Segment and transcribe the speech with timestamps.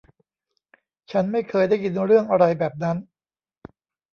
[1.11, 2.97] ฉันไม่เคยได้ยินเรื่องอะไรแบบนั้น